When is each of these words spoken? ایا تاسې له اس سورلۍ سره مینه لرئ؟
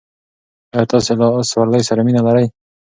ایا 0.75 0.83
تاسې 0.91 1.13
له 1.19 1.27
اس 1.37 1.47
سورلۍ 1.53 1.81
سره 1.89 2.01
مینه 2.05 2.21
لرئ؟ 2.27 2.45